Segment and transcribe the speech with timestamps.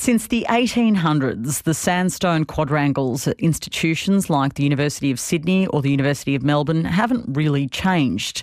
[0.00, 5.90] Since the 1800s, the sandstone quadrangles at institutions like the University of Sydney or the
[5.90, 8.42] University of Melbourne haven't really changed.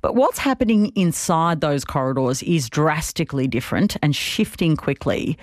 [0.00, 5.38] But what's happening inside those corridors is drastically different and shifting quickly.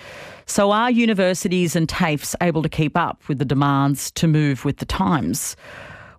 [0.47, 4.79] So, are universities and TAFEs able to keep up with the demands to move with
[4.79, 5.55] the times?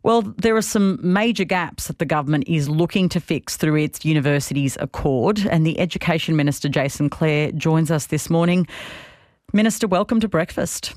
[0.04, 4.06] Well, there are some major gaps that the government is looking to fix through its
[4.06, 8.66] Universities Accord, and the Education Minister, Jason Clare, joins us this morning.
[9.54, 10.94] Minister, welcome to breakfast.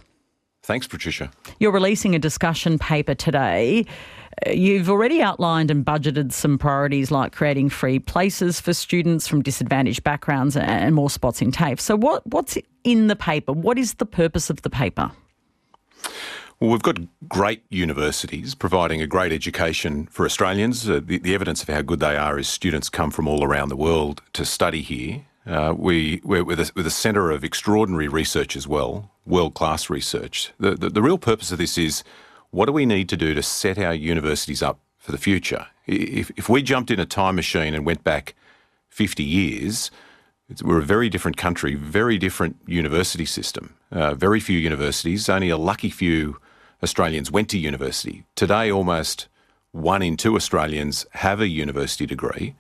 [0.64, 1.30] Thanks, Patricia.
[1.60, 3.86] You're releasing a discussion paper today.
[4.48, 9.44] Uh, you've already outlined and budgeted some priorities like creating free places for students from
[9.44, 11.80] disadvantaged backgrounds and more spots in TAFE.
[11.80, 13.54] So, what, what's in the paper?
[13.54, 15.12] What is the purpose of the paper?
[16.60, 16.98] Well, we've got
[17.30, 20.90] great universities providing a great education for Australians.
[20.90, 23.70] Uh, the, the, evidence of how good they are is students come from all around
[23.70, 25.27] the world to study here.
[25.48, 29.90] Uh, we, we're with a, with a centre of extraordinary research as well, world class
[29.90, 30.52] research.
[30.60, 32.04] The, the, the real purpose of this is
[32.52, 35.68] what do we need to do to set our universities up for the future?
[35.86, 38.36] If, if we jumped in a time machine and went back
[38.90, 39.90] 50 years,
[40.63, 43.76] we're a very different country, very different university system.
[43.91, 46.38] Uh, very few universities, only a lucky few
[46.84, 48.26] Australians went to university.
[48.36, 49.27] Today, almost
[49.71, 52.55] one in two Australians have a university degree.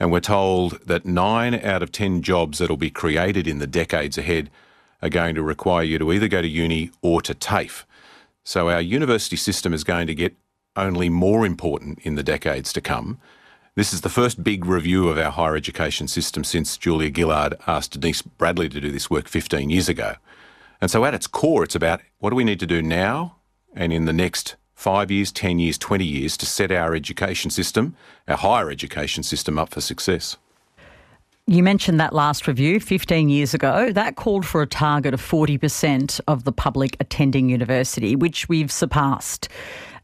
[0.00, 3.66] And we're told that nine out of 10 jobs that will be created in the
[3.66, 4.50] decades ahead
[5.00, 7.84] are going to require you to either go to uni or to TAFE.
[8.42, 10.34] So our university system is going to get
[10.76, 13.20] only more important in the decades to come.
[13.76, 17.98] This is the first big review of our higher education system since Julia Gillard asked
[17.98, 20.14] Denise Bradley to do this work 15 years ago.
[20.80, 23.36] And so at its core, it's about what do we need to do now
[23.74, 27.96] and in the next five years, 10 years, 20 years to set our education system,
[28.28, 30.36] our higher education system, up for success.
[31.46, 33.92] You mentioned that last review 15 years ago.
[33.92, 39.48] That called for a target of 40% of the public attending university, which we've surpassed.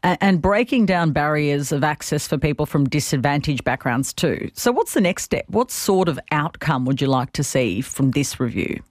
[0.01, 4.49] And breaking down barriers of access for people from disadvantaged backgrounds too.
[4.55, 5.45] So, what's the next step?
[5.47, 8.81] What sort of outcome would you like to see from this review?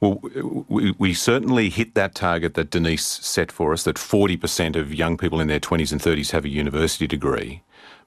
[0.00, 0.20] Well,
[0.68, 5.16] we, we, certainly hit that target that Denise set for us that 40% of young
[5.16, 7.62] people in their 20s and 30s have a university degree.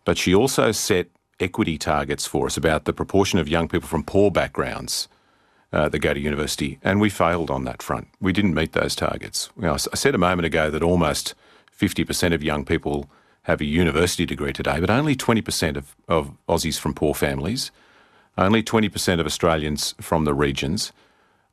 [0.06, 1.08] But she also set
[1.40, 5.08] equity targets for us about the proportion of young people from poor backgrounds
[5.72, 6.80] uh, that go to university.
[6.84, 8.08] And we failed on that front.
[8.20, 9.50] We didn't meet those targets.
[9.58, 11.36] You know, I said a moment ago that almost
[11.78, 13.10] 50% of young people
[13.44, 17.72] have a university degree today, but only 20% of, of Aussies from poor families,
[18.38, 20.92] only 20% of Australians from the regions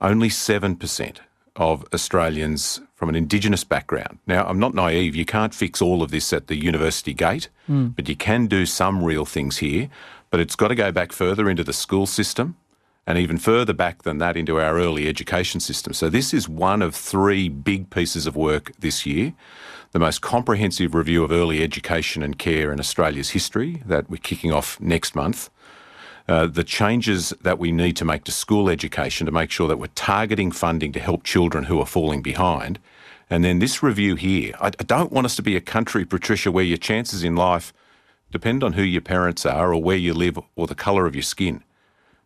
[0.01, 1.19] only 7%
[1.57, 4.19] of Australians from an Indigenous background.
[4.27, 5.15] Now, I'm not naive.
[5.15, 7.95] You can't fix all of this at the university gate, mm.
[7.95, 9.89] but you can do some real things here.
[10.31, 12.57] But it's got to go back further into the school system
[13.07, 15.93] and even further back than that into our early education system.
[15.93, 19.33] So, this is one of three big pieces of work this year.
[19.93, 24.53] The most comprehensive review of early education and care in Australia's history that we're kicking
[24.53, 25.49] off next month.
[26.29, 29.79] Uh, the changes that we need to make to school education to make sure that
[29.79, 32.81] we're targeting funding to help children who are falling behind.
[33.31, 36.51] And then this review here, I, I don't want us to be a country, Patricia,
[36.51, 37.73] where your chances in life
[38.33, 41.23] depend on who your parents are or where you live or the colour of your
[41.23, 41.63] skin.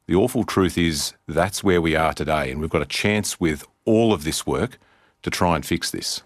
[0.07, 3.67] The awful truth is that's where we are today, and we've got a chance with
[3.85, 4.79] all of this work
[5.23, 6.23] to try and fix this.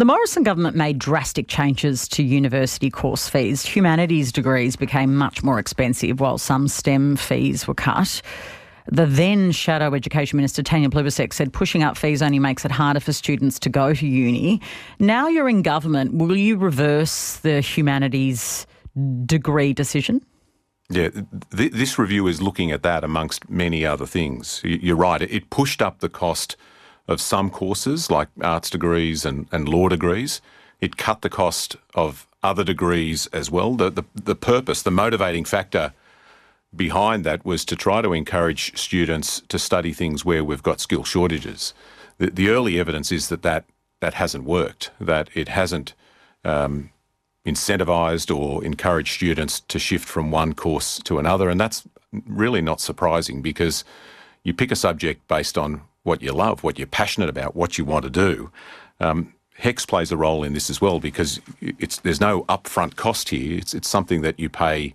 [0.00, 3.66] The Morrison government made drastic changes to university course fees.
[3.66, 8.22] Humanities degrees became much more expensive, while some STEM fees were cut.
[8.90, 13.00] The then Shadow Education Minister Tanya Plibersek said pushing up fees only makes it harder
[13.00, 14.62] for students to go to uni.
[14.98, 18.66] Now you're in government, will you reverse the humanities
[19.26, 20.24] degree decision?
[20.88, 21.10] Yeah,
[21.54, 24.62] th- this review is looking at that amongst many other things.
[24.64, 26.56] You're right, it pushed up the cost
[27.10, 30.40] of some courses like arts degrees and, and law degrees.
[30.80, 33.74] It cut the cost of other degrees as well.
[33.74, 35.92] The, the, the purpose, the motivating factor
[36.74, 41.04] behind that was to try to encourage students to study things where we've got skill
[41.04, 41.74] shortages.
[42.18, 43.64] The, the early evidence is that, that
[44.00, 45.94] that hasn't worked, that it hasn't
[46.44, 46.90] um,
[47.44, 51.50] incentivised or encouraged students to shift from one course to another.
[51.50, 51.86] And that's
[52.26, 53.84] really not surprising because
[54.42, 57.84] you pick a subject based on what you love, what you're passionate about, what you
[57.84, 58.50] want to do.
[59.00, 63.28] Um, HECS plays a role in this as well because it's, there's no upfront cost
[63.28, 63.58] here.
[63.58, 64.94] It's, it's something that you pay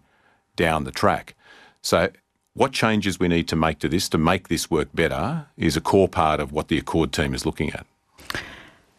[0.56, 1.36] down the track.
[1.82, 2.10] So,
[2.54, 5.82] what changes we need to make to this to make this work better is a
[5.82, 7.86] core part of what the Accord team is looking at.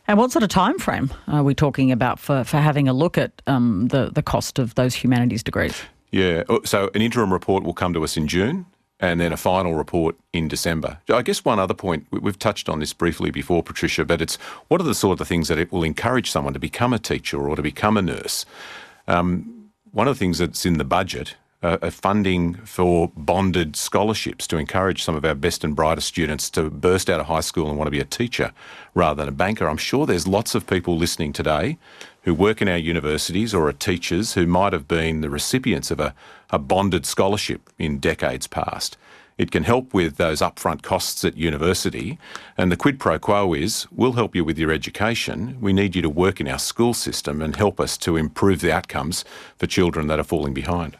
[0.07, 3.17] And what sort of time frame are we talking about for, for having a look
[3.17, 5.83] at um, the, the cost of those humanities degrees?
[6.13, 8.67] Yeah, oh, so an interim report will come to us in June
[9.01, 10.99] and then a final report in December.
[11.13, 14.37] I guess one other point, we've touched on this briefly before, Patricia, but it's
[14.69, 17.49] what are the sort of things that it will encourage someone to become a teacher
[17.49, 18.47] or to become a nurse?
[19.07, 24.57] Um, one of the things that's in the budget uh, funding for bonded scholarships to
[24.57, 27.79] encourage some of our best and brightest students to burst out of high school and
[27.79, 28.53] want to be a teacher
[28.95, 29.69] rather than a banker.
[29.69, 31.79] I'm sure there's lots of people listening today
[32.27, 36.01] who work in our universities or are teachers who might have been the recipients of
[36.01, 36.13] a,
[36.51, 38.99] a bonded scholarship in decades past.
[39.39, 42.19] It can help with those upfront costs at university.
[42.59, 45.57] And the quid pro quo is we'll help you with your education.
[45.61, 48.73] We need you to work in our school system and help us to improve the
[48.73, 49.25] outcomes
[49.57, 50.99] for children that are falling behind.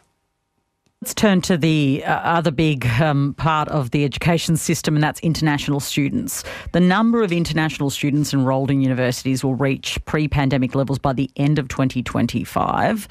[1.03, 5.19] Let's turn to the uh, other big um, part of the education system, and that's
[5.19, 6.43] international students.
[6.71, 11.29] The number of international students enrolled in universities will reach pre pandemic levels by the
[11.35, 13.07] end of 2025.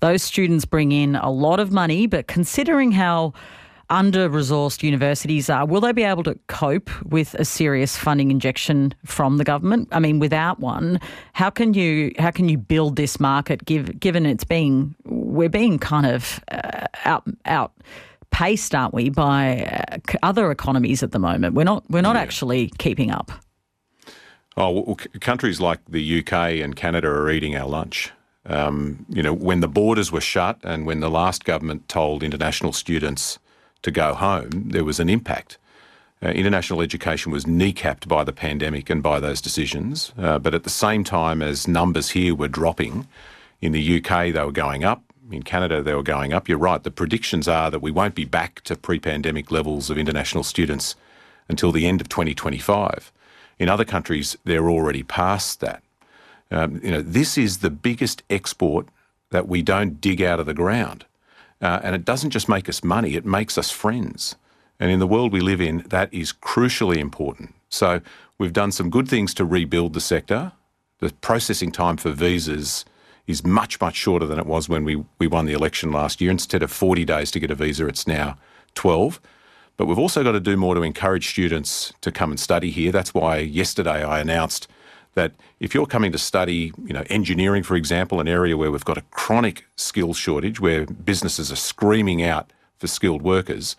[0.00, 3.34] Those students bring in a lot of money, but considering how
[3.90, 8.94] under resourced universities are, will they be able to cope with a serious funding injection
[9.04, 9.88] from the government?
[9.92, 11.00] I mean, without one,
[11.32, 13.64] how can you how can you build this market?
[13.64, 17.72] Give, given it's being we're being kind of uh, out out
[18.30, 21.54] paced, aren't we, by uh, other economies at the moment?
[21.54, 22.22] We're not we're not yeah.
[22.22, 23.30] actually keeping up.
[24.56, 28.10] Oh, well, countries like the UK and Canada are eating our lunch.
[28.46, 32.72] Um, you know, when the borders were shut and when the last government told international
[32.72, 33.38] students
[33.82, 35.58] to go home, there was an impact.
[36.22, 40.12] Uh, international education was kneecapped by the pandemic and by those decisions.
[40.18, 43.06] Uh, but at the same time as numbers here were dropping,
[43.60, 45.02] in the UK they were going up.
[45.30, 46.48] In Canada they were going up.
[46.48, 46.82] You're right.
[46.82, 50.94] The predictions are that we won't be back to pre-pandemic levels of international students
[51.48, 53.12] until the end of 2025.
[53.58, 55.82] In other countries, they're already past that.
[56.50, 58.86] Um, you know, this is the biggest export
[59.30, 61.04] that we don't dig out of the ground.
[61.60, 64.36] Uh, and it doesn't just make us money, it makes us friends.
[64.78, 67.54] And in the world we live in, that is crucially important.
[67.68, 68.00] So
[68.38, 70.52] we've done some good things to rebuild the sector.
[70.98, 72.84] The processing time for visas
[73.26, 76.30] is much, much shorter than it was when we, we won the election last year.
[76.30, 78.36] Instead of 40 days to get a visa, it's now
[78.74, 79.20] 12.
[79.76, 82.92] But we've also got to do more to encourage students to come and study here.
[82.92, 84.68] That's why yesterday I announced
[85.16, 88.84] that if you're coming to study, you know, engineering, for example, an area where we've
[88.84, 93.76] got a chronic skill shortage, where businesses are screaming out for skilled workers,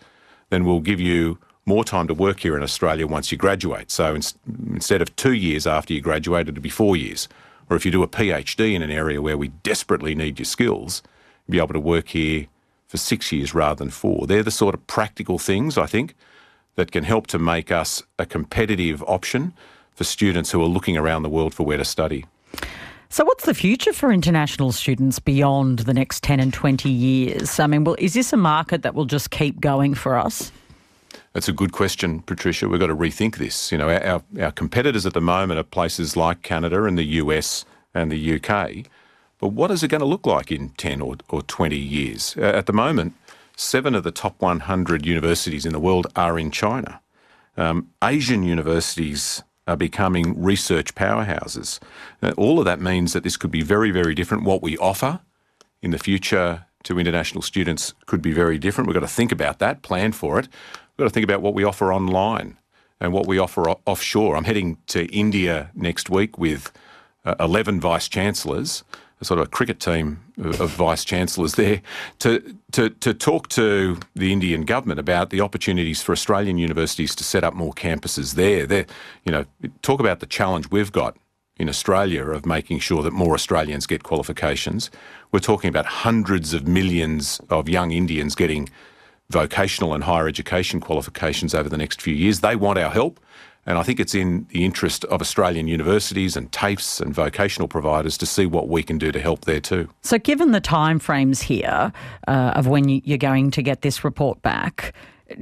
[0.50, 3.90] then we'll give you more time to work here in Australia once you graduate.
[3.90, 4.22] So in,
[4.66, 7.28] instead of two years after you graduate, it'll be four years.
[7.70, 11.02] Or if you do a PhD in an area where we desperately need your skills,
[11.46, 12.46] you'll be able to work here
[12.88, 14.26] for six years rather than four.
[14.26, 16.16] They're the sort of practical things, I think,
[16.74, 19.52] that can help to make us a competitive option
[19.98, 22.24] for students who are looking around the world for where to study.
[23.10, 27.58] So, what's the future for international students beyond the next 10 and 20 years?
[27.58, 30.52] I mean, well, is this a market that will just keep going for us?
[31.32, 32.68] That's a good question, Patricia.
[32.68, 33.72] We've got to rethink this.
[33.72, 37.64] You know, our, our competitors at the moment are places like Canada and the US
[37.92, 38.86] and the UK.
[39.40, 42.36] But what is it going to look like in 10 or, or 20 years?
[42.36, 43.14] Uh, at the moment,
[43.56, 47.00] seven of the top 100 universities in the world are in China.
[47.56, 51.78] Um, Asian universities are becoming research powerhouses.
[52.22, 54.44] Now, all of that means that this could be very, very different.
[54.44, 55.20] What we offer
[55.82, 58.88] in the future to international students could be very different.
[58.88, 60.48] We've got to think about that, plan for it.
[60.96, 62.56] We've got to think about what we offer online
[62.98, 64.36] and what we offer offshore.
[64.36, 66.72] I'm heading to India next week with
[67.26, 68.84] uh, 11 vice chancellors
[69.20, 71.82] a sort of a cricket team of vice chancellors there
[72.20, 77.24] to, to, to talk to the Indian government about the opportunities for Australian universities to
[77.24, 78.66] set up more campuses there.
[78.66, 78.86] There,
[79.24, 79.44] you know,
[79.82, 81.16] talk about the challenge we've got
[81.58, 84.90] in Australia of making sure that more Australians get qualifications.
[85.32, 88.68] We're talking about hundreds of millions of young Indians getting
[89.30, 92.40] vocational and higher education qualifications over the next few years.
[92.40, 93.20] They want our help.
[93.68, 98.16] And I think it's in the interest of Australian universities and TAFEs and vocational providers
[98.16, 99.90] to see what we can do to help there too.
[100.02, 101.92] So, given the timeframes here
[102.26, 104.94] uh, of when you're going to get this report back,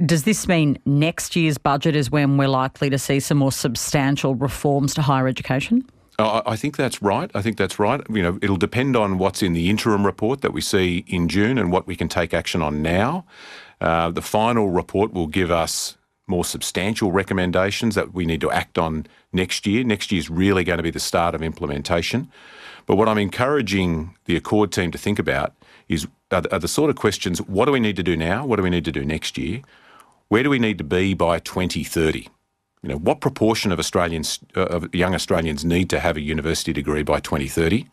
[0.05, 4.35] does this mean next year's budget is when we're likely to see some more substantial
[4.35, 5.89] reforms to higher education?
[6.19, 7.31] I think that's right.
[7.33, 8.01] I think that's right.
[8.09, 11.57] You know, it'll depend on what's in the interim report that we see in June
[11.57, 13.25] and what we can take action on now.
[13.79, 15.95] Uh, the final report will give us
[16.27, 19.83] more substantial recommendations that we need to act on next year.
[19.83, 22.29] Next year is really going to be the start of implementation.
[22.85, 25.53] But what I'm encouraging the Accord team to think about
[25.87, 28.45] is are the, are the sort of questions what do we need to do now?
[28.45, 29.61] What do we need to do next year?
[30.27, 32.27] Where do we need to be by 2030?
[32.83, 36.73] You know, what proportion of Australians, uh, of young Australians, need to have a university
[36.73, 37.87] degree by 2030?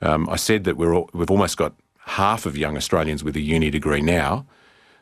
[0.00, 3.40] Um, I said that we're all, we've almost got half of young Australians with a
[3.40, 4.46] uni degree now.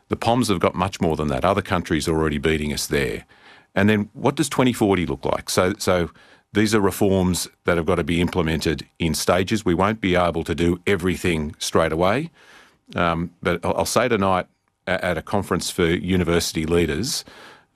[0.08, 1.44] The POMs have got much more than that.
[1.44, 3.24] Other countries are already beating us there.
[3.74, 5.50] And then what does 2040 look like?
[5.50, 6.10] So, so
[6.52, 9.64] these are reforms that have got to be implemented in stages.
[9.64, 12.30] We won't be able to do everything straight away.
[12.94, 14.46] Um, but I'll say tonight
[14.86, 17.24] at a conference for university leaders,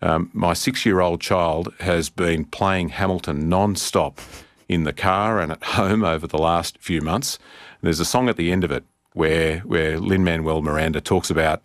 [0.00, 4.20] um, my six year old child has been playing Hamilton non stop
[4.68, 7.38] in the car and at home over the last few months.
[7.80, 11.64] there's a song at the end of it where, where Lin Manuel Miranda talks about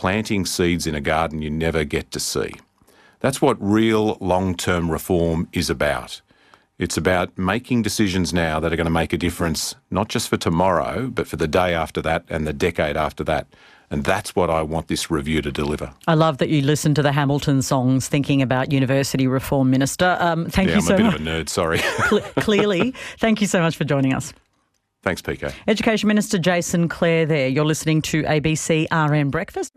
[0.00, 2.54] planting seeds in a garden you never get to see.
[3.18, 6.22] That's what real long term reform is about.
[6.78, 10.38] It's about making decisions now that are going to make a difference, not just for
[10.38, 13.46] tomorrow, but for the day after that and the decade after that.
[13.90, 15.92] And that's what I want this review to deliver.
[16.08, 20.16] I love that you listen to the Hamilton songs thinking about University Reform Minister.
[20.18, 21.00] Um, thank yeah, you I'm so much.
[21.00, 21.80] I'm a bit of a nerd, sorry.
[22.40, 22.94] Clearly.
[23.18, 24.32] Thank you so much for joining us.
[25.02, 25.54] Thanks, PK.
[25.66, 27.48] Education Minister Jason Clare there.
[27.48, 29.72] You're listening to ABC RN Breakfast.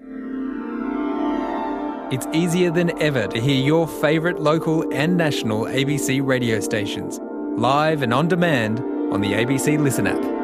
[2.11, 7.19] It's easier than ever to hear your favourite local and national ABC radio stations,
[7.57, 8.79] live and on demand
[9.11, 10.42] on the ABC Listen app.